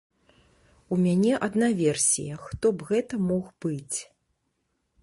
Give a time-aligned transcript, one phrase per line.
[0.95, 3.97] У мяне адна версія, хто б гэта мог быць.